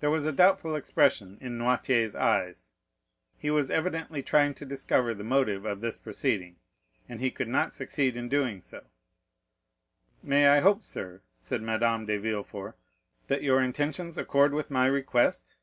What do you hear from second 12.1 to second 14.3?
Villefort, "that your intentions